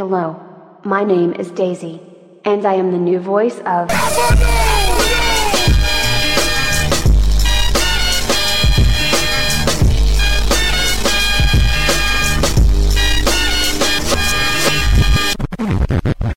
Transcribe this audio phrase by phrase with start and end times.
[0.00, 0.40] Hello,
[0.82, 2.00] my name is Daisy,
[2.42, 3.88] and I am the new voice of.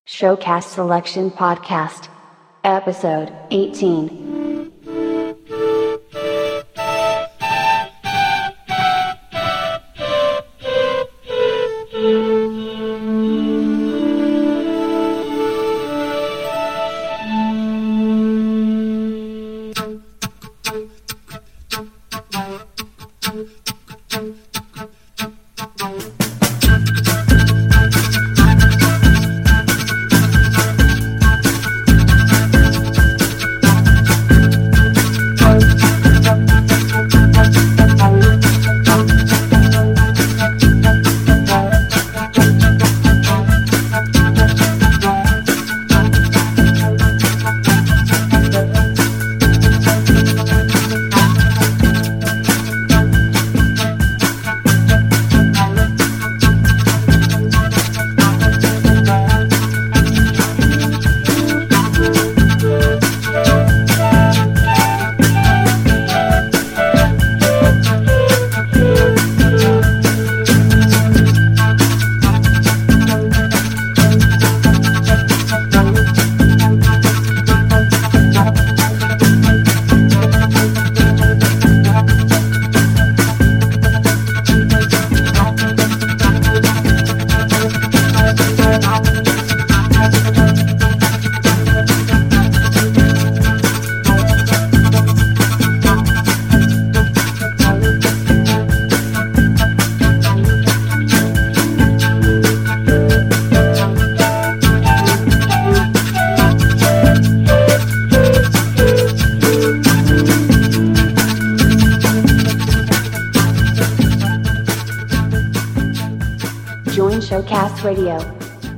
[0.05, 2.09] Showcast Selection Podcast,
[2.65, 4.22] Episode 18.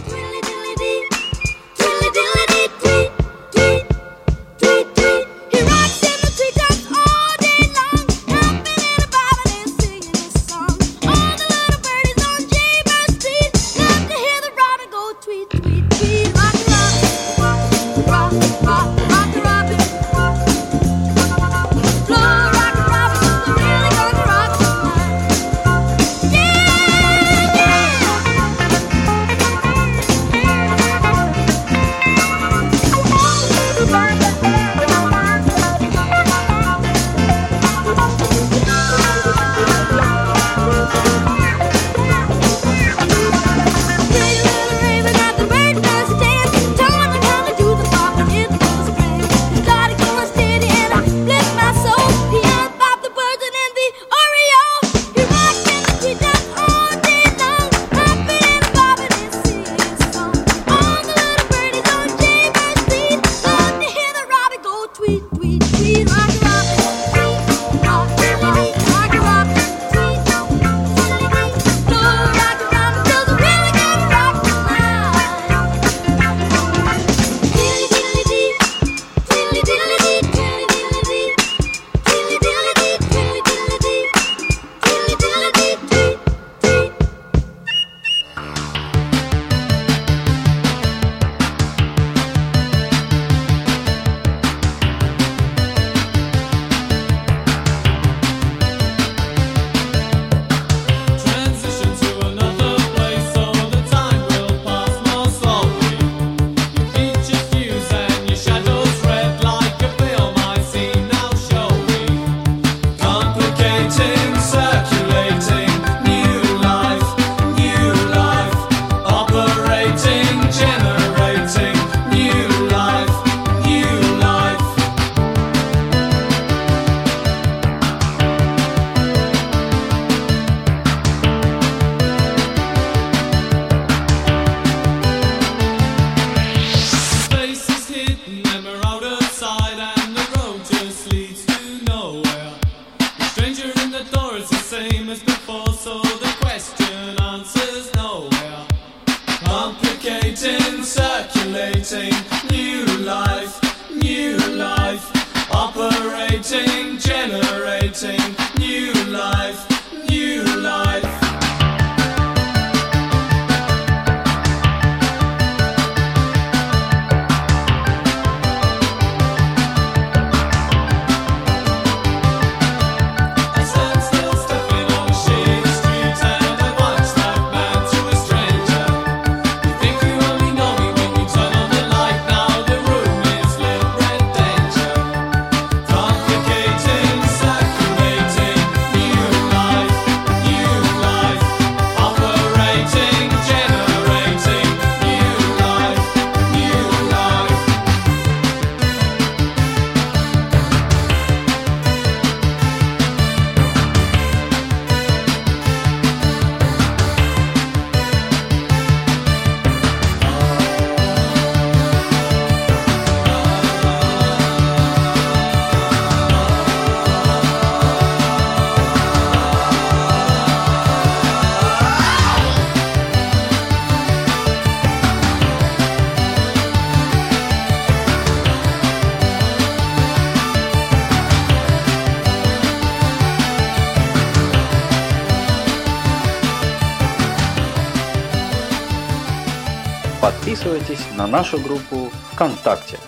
[241.27, 242.99] нашу группу ВКонтакте.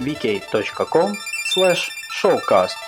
[0.00, 1.14] vk.com
[2.22, 2.85] showcast.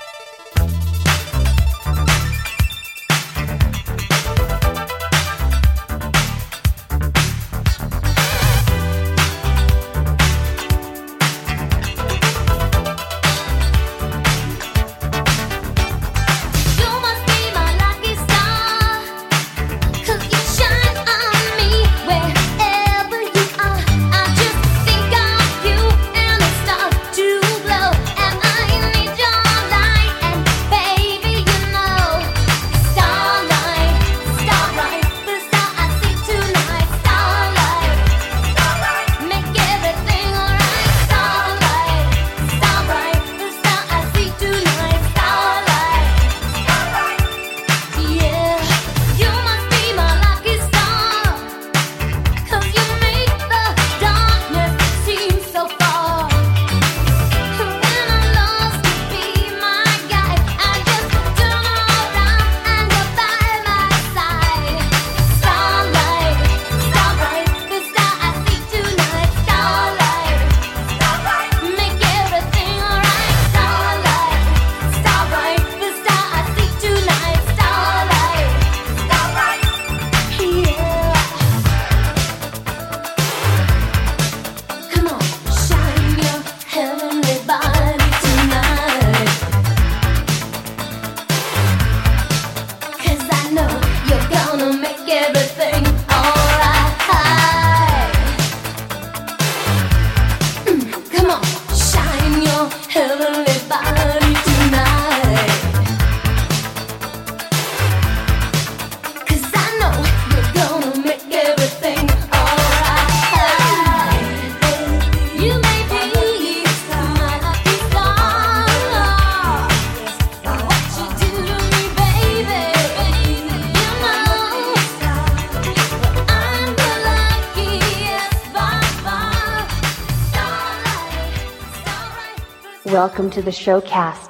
[132.99, 134.28] Welcome to the showcast.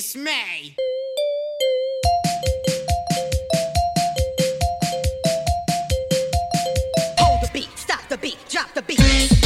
[0.00, 0.74] My dismay.
[7.18, 9.39] Hold the beat, stop the beat, drop the beat.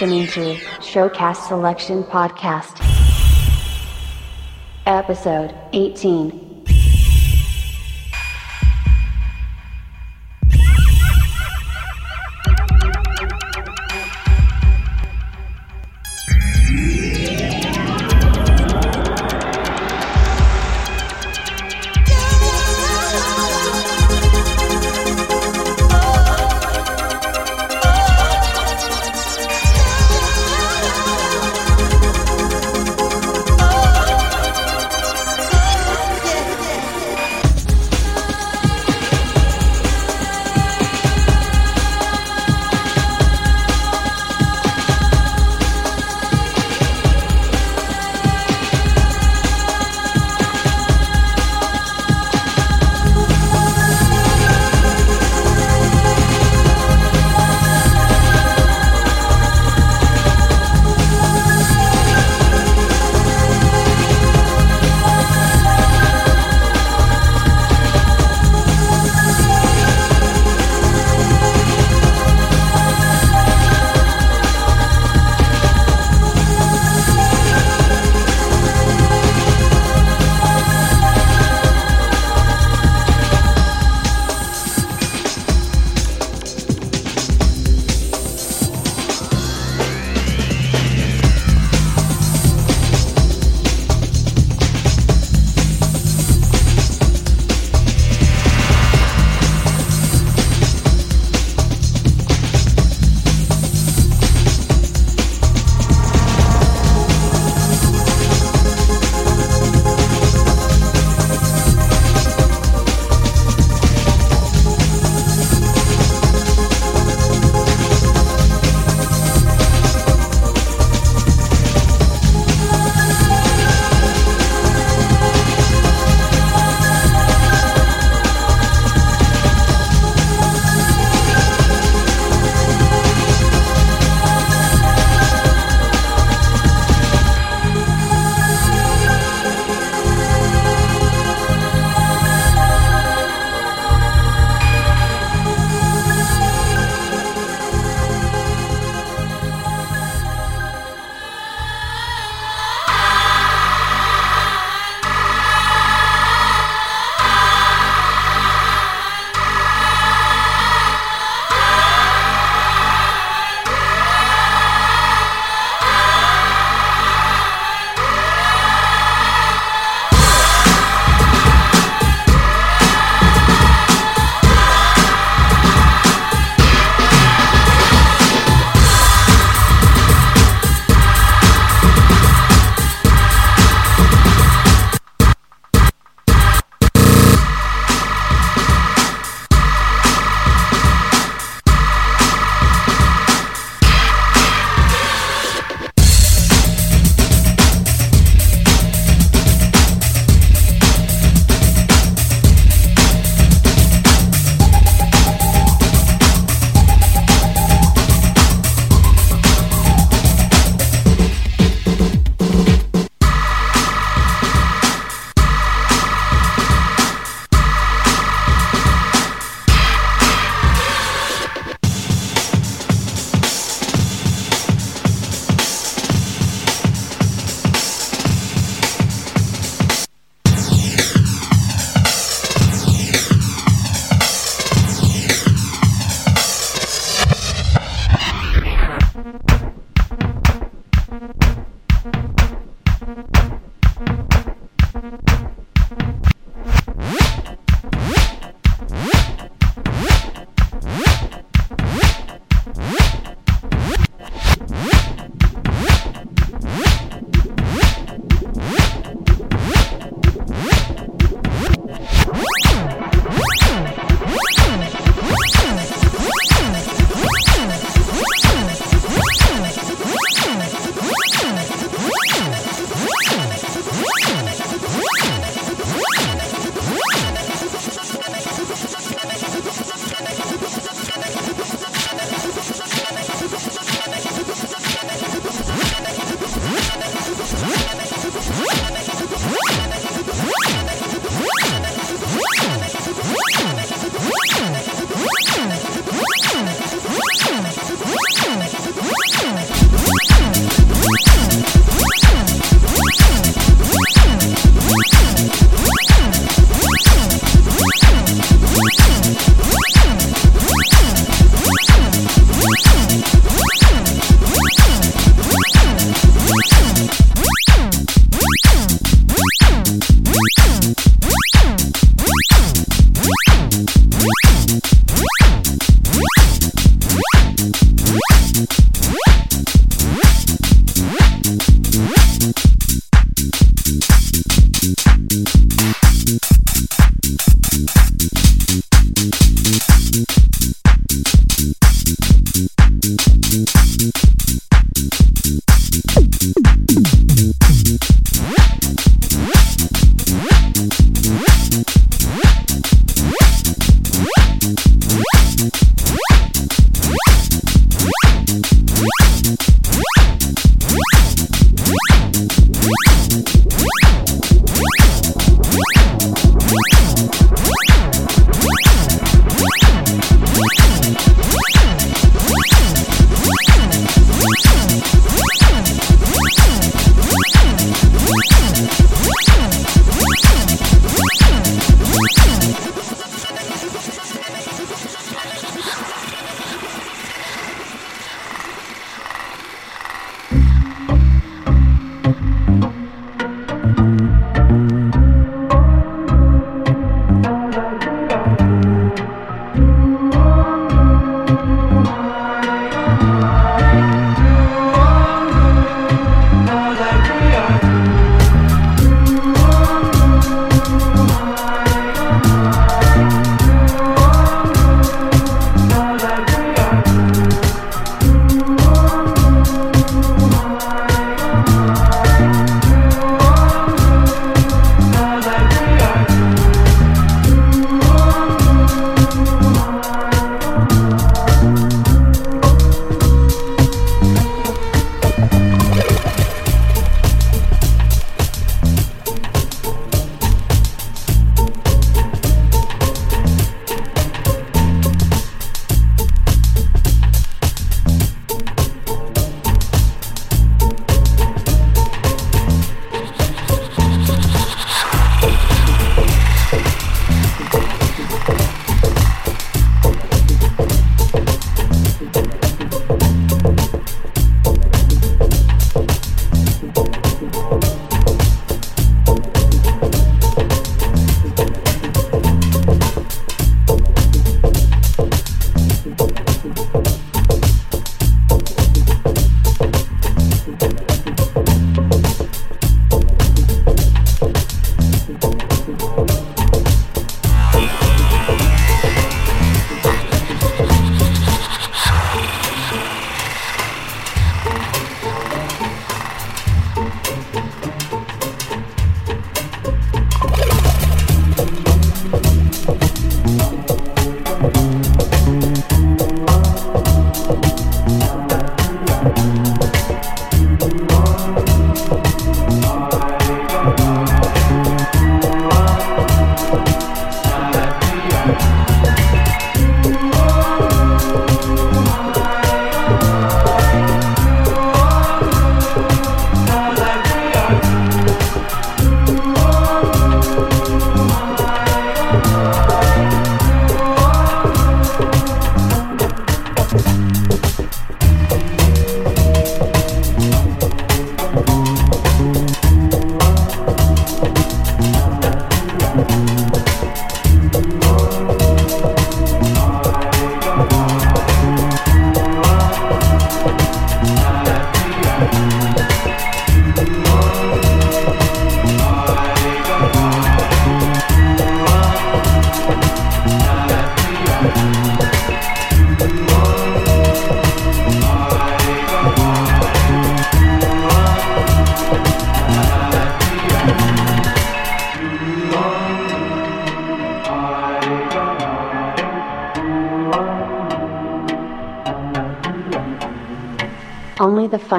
[0.00, 2.80] Listening to Showcast Selection Podcast.
[4.86, 6.49] Episode 18.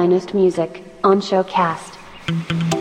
[0.02, 2.71] Finest music on Showcast.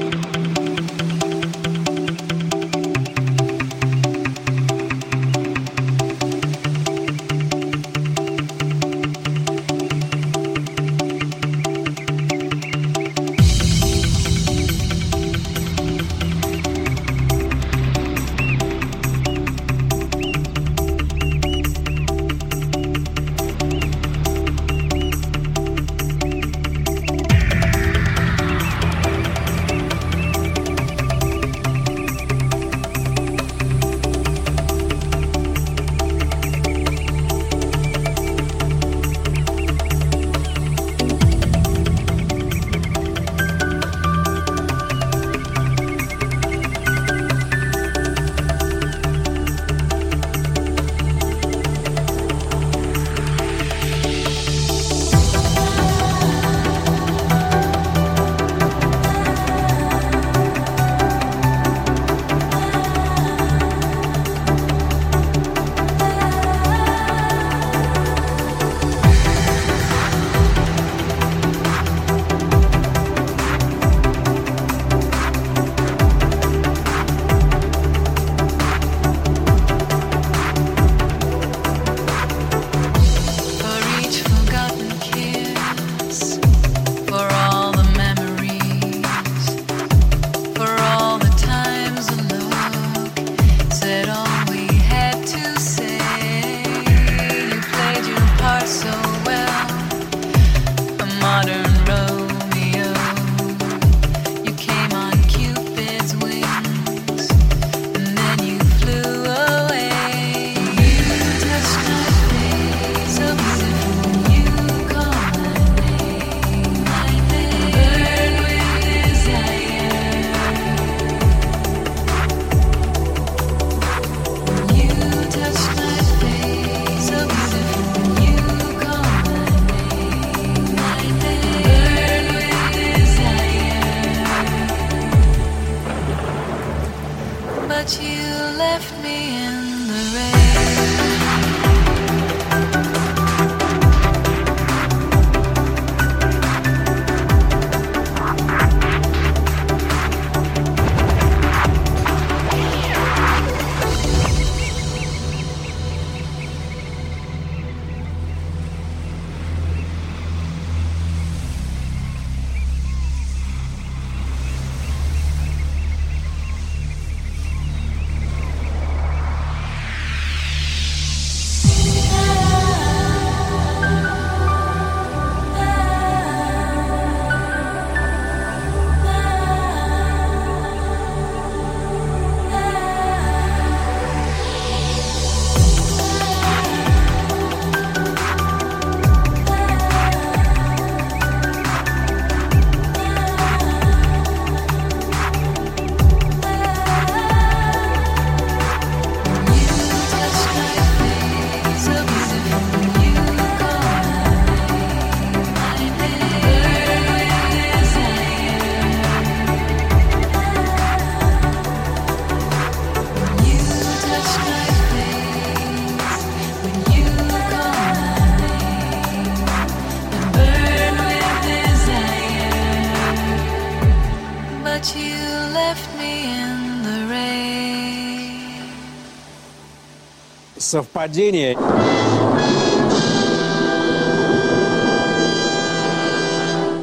[230.72, 231.58] Совпадение.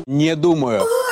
[0.07, 0.83] Не думаю.
[0.83, 1.09] Ooh,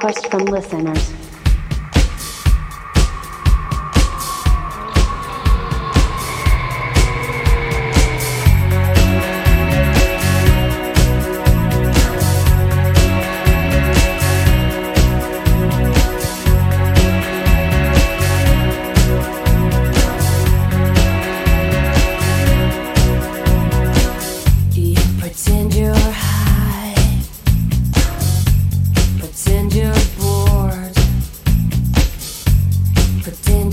[0.00, 1.17] best requests from listeners.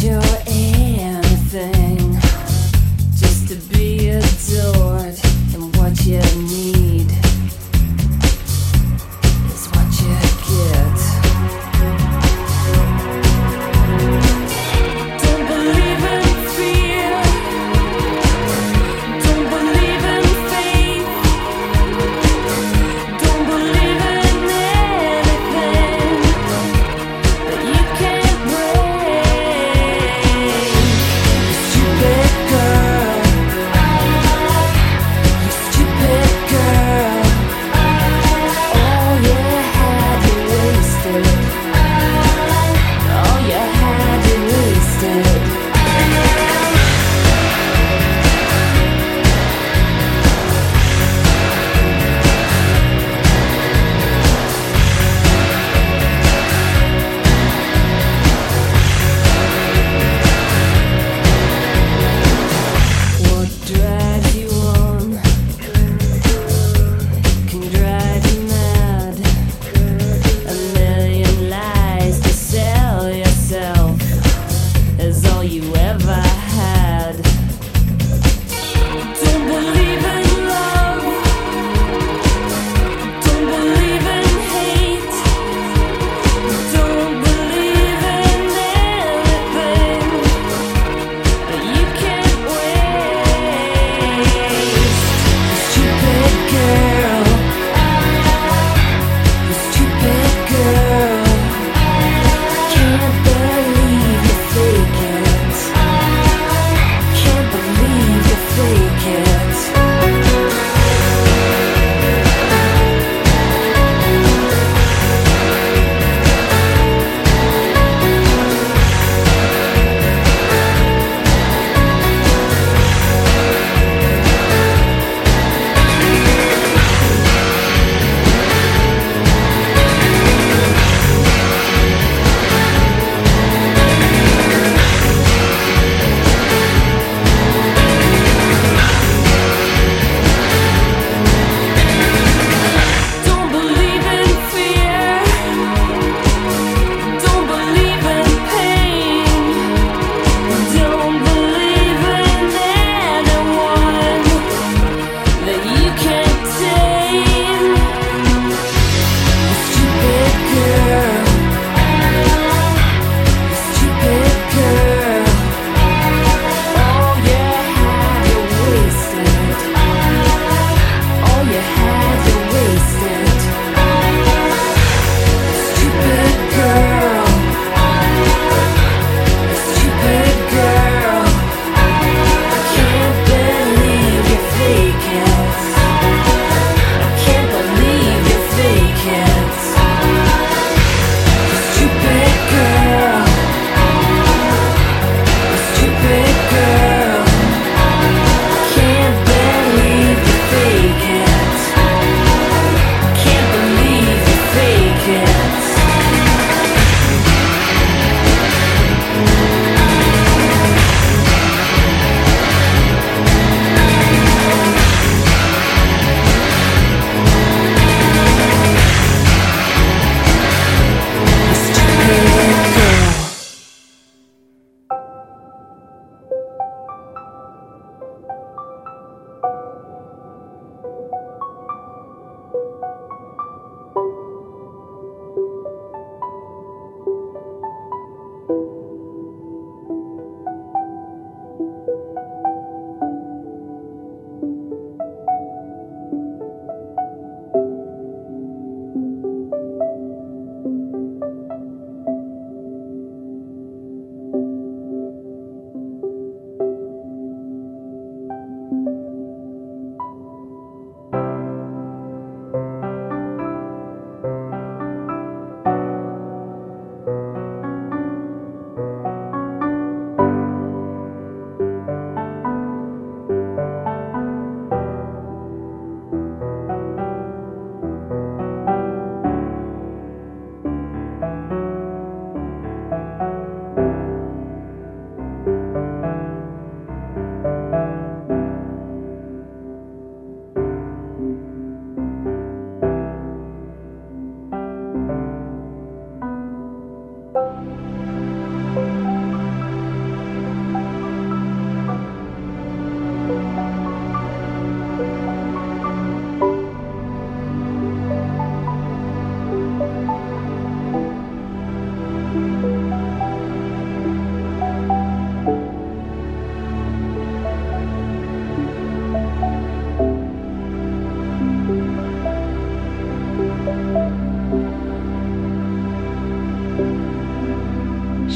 [0.05, 0.54] You're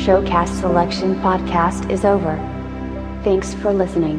[0.10, 2.36] Showcast Selection podcast is over.
[3.24, 4.18] Thanks for listening.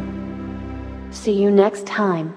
[1.10, 2.32] See you next time.